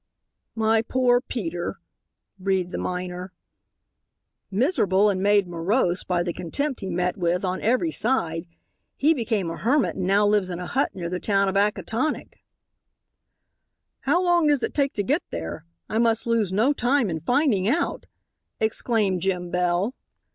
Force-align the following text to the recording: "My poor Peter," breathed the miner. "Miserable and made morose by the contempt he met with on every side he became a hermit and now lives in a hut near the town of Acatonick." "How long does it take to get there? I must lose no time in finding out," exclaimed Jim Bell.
"My 0.55 0.81
poor 0.81 1.21
Peter," 1.21 1.77
breathed 2.39 2.71
the 2.71 2.79
miner. 2.79 3.33
"Miserable 4.49 5.11
and 5.11 5.21
made 5.21 5.47
morose 5.47 6.03
by 6.03 6.23
the 6.23 6.33
contempt 6.33 6.79
he 6.79 6.89
met 6.89 7.17
with 7.17 7.45
on 7.45 7.61
every 7.61 7.91
side 7.91 8.47
he 8.97 9.13
became 9.13 9.51
a 9.51 9.57
hermit 9.57 9.95
and 9.97 10.07
now 10.07 10.25
lives 10.25 10.49
in 10.49 10.57
a 10.59 10.65
hut 10.65 10.95
near 10.95 11.07
the 11.07 11.19
town 11.19 11.47
of 11.49 11.55
Acatonick." 11.55 12.39
"How 13.99 14.19
long 14.23 14.47
does 14.47 14.63
it 14.63 14.73
take 14.73 14.93
to 14.93 15.03
get 15.03 15.21
there? 15.29 15.67
I 15.87 15.99
must 15.99 16.25
lose 16.25 16.51
no 16.51 16.73
time 16.73 17.07
in 17.11 17.19
finding 17.19 17.67
out," 17.67 18.07
exclaimed 18.59 19.21
Jim 19.21 19.51
Bell. 19.51 19.93